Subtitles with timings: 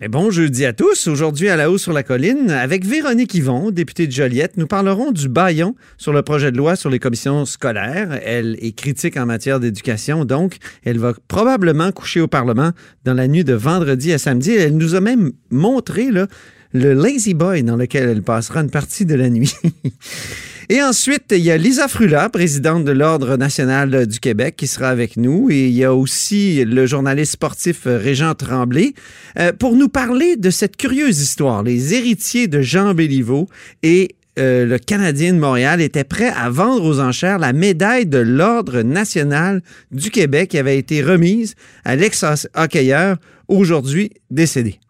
[0.00, 1.06] Et bon jeudi à tous.
[1.06, 5.12] Aujourd'hui, à la haut sur la colline, avec Véronique Yvon, députée de Joliette, nous parlerons
[5.12, 8.20] du baillon sur le projet de loi sur les commissions scolaires.
[8.24, 12.72] Elle est critique en matière d'éducation, donc elle va probablement coucher au Parlement
[13.04, 14.50] dans la nuit de vendredi à samedi.
[14.50, 16.26] Elle nous a même montré le
[16.72, 19.54] Lazy Boy dans lequel elle passera une partie de la nuit.
[20.68, 24.88] Et ensuite, il y a Lisa Frula, présidente de l'Ordre national du Québec, qui sera
[24.88, 25.50] avec nous.
[25.50, 28.94] Et il y a aussi le journaliste sportif Régent Tremblay
[29.38, 31.62] euh, pour nous parler de cette curieuse histoire.
[31.62, 33.48] Les héritiers de Jean Béliveau
[33.82, 38.18] et euh, le Canadien de Montréal étaient prêts à vendre aux enchères la médaille de
[38.18, 44.80] l'Ordre national du Québec qui avait été remise à l'ex-hockeyeur aujourd'hui décédé.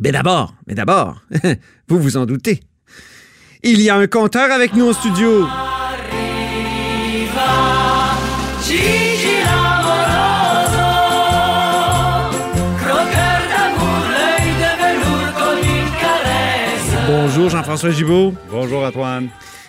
[0.00, 1.22] Mais d'abord, mais d'abord,
[1.88, 2.60] vous vous en doutez,
[3.62, 5.46] il y a un compteur avec nous au studio.
[17.06, 18.34] Bonjour Jean-François Gibault.
[18.50, 19.28] Bonjour Antoine.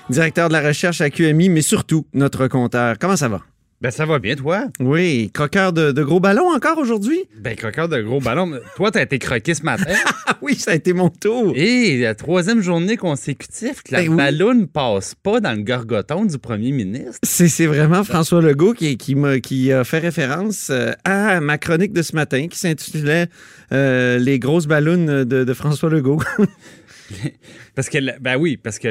[0.09, 2.97] Directeur de la recherche à QMI, mais surtout notre compteur.
[2.99, 3.41] Comment ça va?
[3.81, 4.67] Ben, ça va bien, toi?
[4.79, 5.31] Oui.
[5.33, 7.17] Croqueur de, gros ballons encore aujourd'hui?
[7.39, 8.51] Ben, croqueur de gros ballons.
[8.75, 9.95] toi, t'as été croqué ce matin?
[10.43, 11.53] oui, ça a été mon tour.
[11.55, 16.25] Et la troisième journée consécutive que la ben ballon ne passe pas dans le gorgoton
[16.25, 17.17] du premier ministre.
[17.23, 21.91] C'est vraiment François Legault qui, qui, a, qui a fait référence euh, à ma chronique
[21.91, 23.29] de ce matin qui s'intitulait
[23.71, 26.21] euh, Les grosses ballons de, François Legault.
[27.73, 28.89] parce que, ben oui, parce que,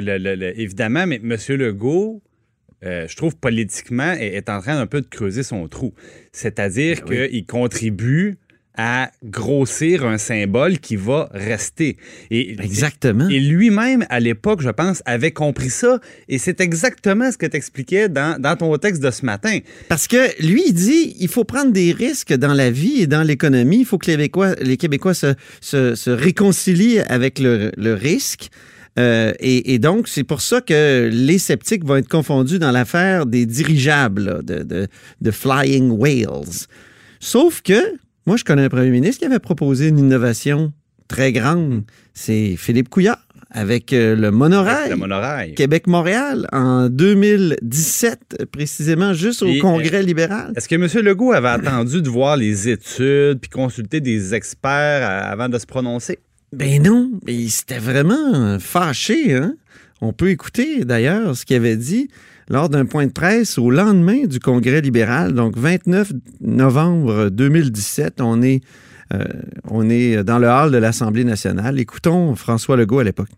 [0.58, 1.36] évidemment, mais M.
[1.50, 2.20] Legault
[2.84, 5.92] euh, je trouve politiquement, est, en train un peu de creuser son trou.
[6.32, 8.38] C'est-à-dire ben qu'il contribue
[8.76, 11.98] à grossir un symbole qui va rester.
[12.30, 13.28] Et, exactement.
[13.28, 16.00] Et lui-même, à l'époque, je pense, avait compris ça.
[16.28, 19.58] Et c'est exactement ce que tu expliquais dans, ton texte de ce matin.
[19.88, 23.22] Parce que lui, il dit il faut prendre des risques dans la vie et dans
[23.22, 23.80] l'économie.
[23.80, 28.50] Il faut que les Québécois, les Québécois se, se, réconcilient avec le, le risque.
[28.98, 33.46] Euh, et, donc, c'est pour ça que les sceptiques vont être confondus dans l'affaire des
[33.46, 34.88] dirigeables, de,
[35.20, 36.66] de, Flying Whales.
[37.20, 37.80] Sauf que,
[38.26, 40.72] moi, je connais un premier ministre qui avait proposé une innovation
[41.08, 41.82] très grande.
[42.14, 45.54] C'est Philippe Couillard avec euh, le monorail, monorail.
[45.54, 50.52] Québec-Montréal en 2017, précisément juste au Congrès euh, libéral.
[50.56, 51.04] Est-ce que M.
[51.04, 56.20] Legault avait attendu de voir les études puis consulter des experts avant de se prononcer?
[56.52, 59.34] Ben non, mais c'était vraiment fâché.
[59.34, 59.54] Hein?
[60.00, 62.08] On peut écouter d'ailleurs ce qu'il avait dit
[62.48, 68.20] lors d'un point de presse au lendemain du Congrès libéral, donc 29 novembre 2017.
[68.20, 68.62] On est,
[69.14, 69.24] euh,
[69.68, 71.78] on est dans le hall de l'Assemblée nationale.
[71.78, 73.30] Écoutons François Legault à l'époque.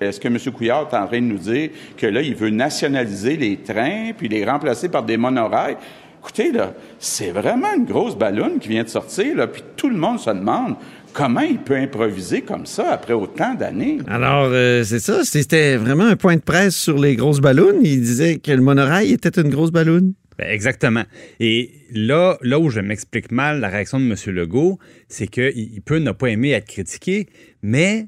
[0.00, 0.38] Est-ce que M.
[0.52, 4.28] Couillard est en train de nous dire que là, il veut nationaliser les trains puis
[4.28, 5.76] les remplacer par des monorails?
[6.20, 9.96] Écoutez, là, c'est vraiment une grosse ballonne qui vient de sortir, là, puis tout le
[9.96, 10.76] monde se demande
[11.12, 13.98] comment il peut improviser comme ça après autant d'années?
[14.06, 15.24] Alors, euh, c'est ça.
[15.24, 17.78] C'était vraiment un point de presse sur les grosses ballons.
[17.82, 20.14] Il disait que le monorail était une grosse ballonne.
[20.38, 21.04] Ben, exactement.
[21.40, 24.16] Et là, là où je m'explique mal la réaction de M.
[24.34, 24.78] Legault,
[25.08, 27.28] c'est qu'il peut ne pas aimer être critiqué,
[27.62, 28.06] mais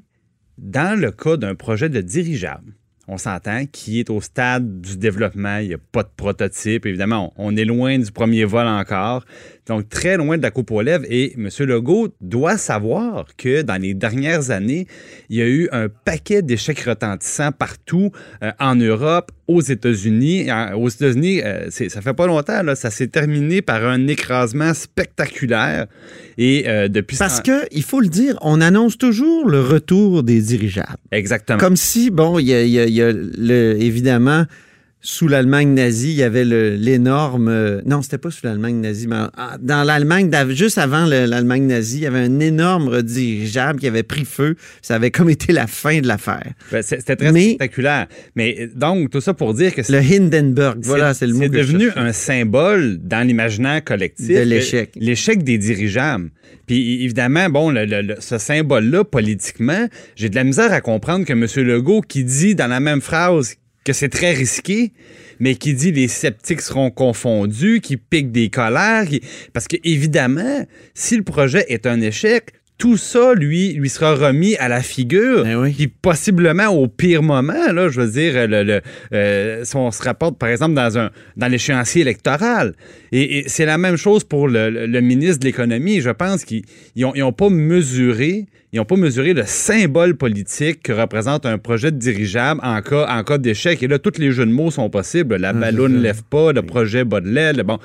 [0.57, 2.73] dans le cas d'un projet de dirigeable,
[3.07, 5.57] on s'entend, qui est au stade du développement.
[5.57, 6.85] Il n'y a pas de prototype.
[6.85, 9.25] Évidemment, on, est loin du premier vol encore.
[9.67, 11.05] Donc, très loin de la coupe aux lèvres.
[11.09, 11.49] Et M.
[11.59, 14.87] Legault doit savoir que dans les dernières années,
[15.29, 18.11] il y a eu un paquet d'échecs retentissants partout
[18.43, 20.47] euh, en Europe, aux États-Unis.
[20.75, 25.87] Aux États-Unis, euh, ça fait pas longtemps, là, ça s'est terminé par un écrasement spectaculaire.
[26.37, 30.41] Et euh, depuis Parce que, il faut le dire, on annonce toujours le retour des
[30.41, 30.97] dirigeables.
[31.11, 31.57] Exactement.
[31.57, 34.45] Comme si, bon, il y a, y a le, évidemment
[35.05, 37.47] sous l'Allemagne nazie, il y avait l'énorme.
[37.47, 39.27] Euh, non, c'était pas sous l'Allemagne nazie, mais
[39.61, 44.25] dans l'Allemagne, juste avant l'Allemagne nazie, il y avait un énorme dirigeable qui avait pris
[44.25, 44.55] feu.
[44.81, 46.53] Ça avait comme été la fin de l'affaire.
[46.71, 48.07] Ben, c'était très spectaculaire.
[48.35, 49.81] Mais donc, tout ça pour dire que.
[49.91, 51.43] Le Hindenburg, voilà, c'est le mot.
[51.43, 54.27] C'est devenu un symbole dans l'imaginaire collectif.
[54.27, 54.91] De l'échec.
[54.95, 56.31] L'échec des dirigeables.
[56.65, 57.75] Puis évidemment, bon,
[58.19, 61.45] ce symbole-là, politiquement, j'ai de la misère à comprendre que M.
[61.63, 63.55] Legault, qui dit dans la même phrase
[63.85, 64.91] que c'est très risqué,
[65.39, 69.05] mais qui dit les sceptiques seront confondus, qui pique des colères.
[69.53, 74.57] Parce que, évidemment, si le projet est un échec, tout ça, lui, lui sera remis
[74.57, 75.43] à la figure.
[75.43, 75.71] Ben oui.
[75.71, 78.81] Puis possiblement au pire moment, là, je veux dire, le, le,
[79.13, 82.73] euh, si on se rapporte, par exemple, dans, un, dans l'échéancier électoral.
[83.13, 86.01] Et, et c'est la même chose pour le, ministre de l'Économie.
[86.01, 86.63] Je pense qu'ils
[86.97, 88.47] n'ont pas mesuré.
[88.73, 93.05] Ils n'ont pas mesuré le symbole politique que représente un projet de dirigeable en cas,
[93.07, 93.81] en cas d'échec.
[93.81, 95.37] Et là, tous les jeux de mots sont possibles.
[95.37, 97.63] La ballonne ne lève pas, le projet bas de l'aile.
[97.63, 97.79] Bon,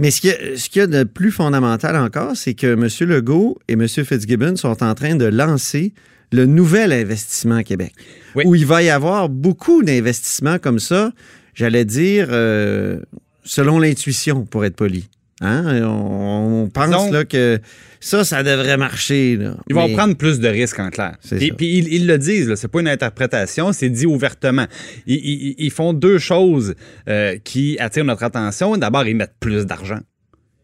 [0.00, 2.88] Mais ce qu'il y, a- y de plus fondamental encore, c'est que M.
[3.08, 3.86] Legault et M.
[3.86, 5.92] Fitzgibbon sont en train de lancer
[6.32, 7.92] le nouvel investissement à Québec,
[8.34, 8.44] Oui.
[8.46, 11.12] où il va y avoir beaucoup d'investissements comme ça,
[11.54, 13.00] j'allais dire, euh,
[13.44, 15.08] selon l'intuition, pour être poli.
[15.40, 15.82] Hein?
[15.84, 17.58] On, on pense là, que
[17.98, 19.36] ça, ça devrait marcher.
[19.36, 19.56] là.
[19.68, 21.16] Ils vont Mais- prendre plus de risques en clair.
[21.20, 24.66] C'est Puis, ils, ils le disent, c'est pas une interprétation, c'est dit ouvertement.
[25.06, 26.74] Ils, ils- ils font deux choses
[27.08, 28.76] euh, qui attirent notre attention.
[28.76, 30.00] D'abord, ils mettent plus d'argent.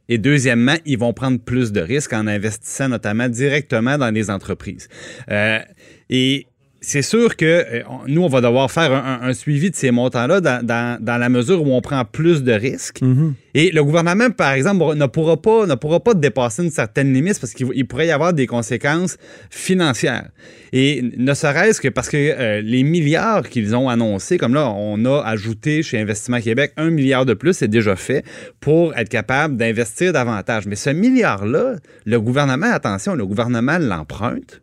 [0.09, 4.89] Et deuxièmement, ils vont prendre plus de risques en investissant notamment directement dans les entreprises.
[5.31, 5.59] Euh,
[6.11, 6.47] et
[6.89, 9.91] c'est sûr que euh, nous, on va devoir faire un, un- un suivi de ces
[9.91, 13.03] montants-là dans, dans- dans la mesure où on prend plus de risques.
[13.03, 13.35] Mhm.
[13.55, 17.41] Et le gouvernement, par exemple, ne pourra pas, ne pourra pas dépasser une certaine limite
[17.41, 19.17] parce qu'il il pourrait y avoir des conséquences
[19.51, 20.29] financières.
[20.73, 25.05] Et ne serait-ce que parce que euh, les milliards qu'ils ont annoncés, comme là, on
[25.07, 28.25] a ajouté chez Investissement Québec un milliard de plus, c'est déjà fait,
[28.61, 30.67] pour être capable d'investir davantage.
[30.67, 34.63] Mais ce milliard-là, le gouvernement, attention, le gouvernement l'emprunte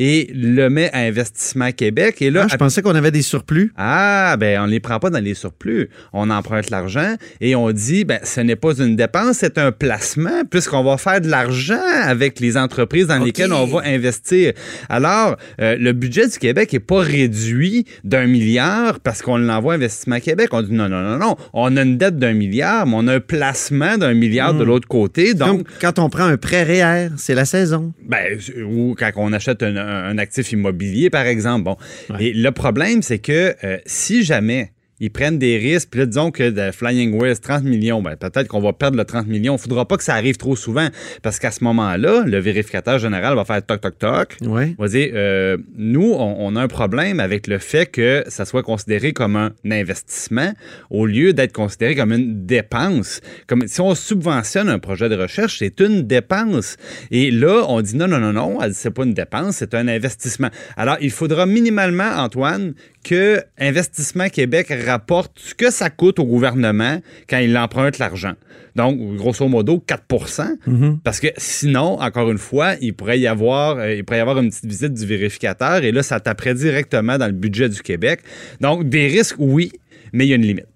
[0.00, 2.22] et le met à Investissement Québec.
[2.22, 3.72] Et là, Ah, je pensais qu'on avait des surplus.
[3.76, 5.90] ah, ben on ne les prend pas dans les surplus.
[6.12, 10.44] On emprunte l'argent et on dit, ben ce n'est pas une dépense, c'est un placement
[10.48, 14.52] puisqu'on va faire de l'argent avec les entreprises dans lesquelles on va investir.
[14.88, 19.76] Alors, euh, le budget du Québec n'est pas réduit d'un milliard parce qu'on l'envoie à
[19.76, 20.48] Investissement Québec.
[20.52, 21.36] On dit non, non, non, non.
[21.52, 24.86] On a une dette d'un milliard, mais on a un placement d'un milliard de l'autre
[24.86, 25.34] côté.
[25.34, 27.92] Donc, Comme quand on prend un prêt REER, c'est la saison.
[28.06, 31.64] ben, ou quand on achète un, un- un actif immobilier, par exemple.
[31.64, 31.76] Bon.
[32.20, 36.30] Et le problème, c'est que euh, si jamais ils prennent des risques, puis là, disons
[36.30, 39.54] que de Flying West, 30 millions, ben, peut-être qu'on va perdre le 30 millions.
[39.54, 40.88] Il ne faudra pas que ça arrive trop souvent,
[41.22, 44.36] parce qu'à ce moment-là, le vérificateur général va faire toc, toc, toc.
[44.42, 44.74] Ouais.
[44.78, 48.62] Va dire, euh, nous, on, on a un problème avec le fait que ça soit
[48.62, 50.52] considéré comme un investissement
[50.90, 53.20] au lieu d'être considéré comme une dépense.
[53.46, 56.76] Comme si on subventionne un projet de recherche, c'est une dépense.
[57.10, 60.48] Et là, on dit non, non, non, non, c'est pas une dépense, c'est un investissement.
[60.76, 62.74] Alors, il faudra minimalement, Antoine,
[63.08, 68.34] que Investissement Québec rapporte ce que ça coûte au gouvernement quand il emprunte l'argent.
[68.76, 73.94] Donc, grosso modo, 4% Parce que sinon, encore une fois, il pourrait y avoir, euh,
[73.94, 77.26] il pourrait y avoir une petite visite du vérificateur et là, ça taperait directement dans
[77.26, 78.20] le budget du Québec.
[78.60, 79.72] Donc, des risques, oui,
[80.12, 80.68] mais il y a une limite.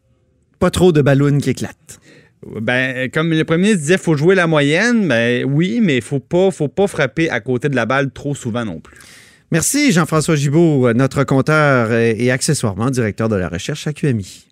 [0.58, 2.00] Pas trop de ballons qui éclatent.
[2.62, 5.06] Ben, comme le premier ministre disait, il faut jouer la moyenne.
[5.06, 8.34] Ben oui, mais il faut pas, faut pas frapper à côté de la balle trop
[8.34, 8.96] souvent non plus.
[9.52, 14.51] Merci Jean-François Gibault, notre compteur et accessoirement directeur de la recherche à QMI.